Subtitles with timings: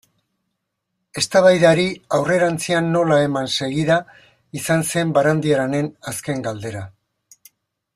[1.21, 1.85] Eztabaidari
[2.19, 4.01] aurrerantzean nola eman segida
[4.63, 6.87] izan zen Barandiaranen azken galdera.